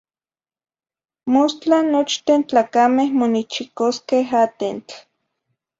Mostla 1.33 1.79
nochten 1.93 2.39
tlacameh 2.49 3.09
monichicosqueh 3.19 4.31
atentl. 4.43 4.95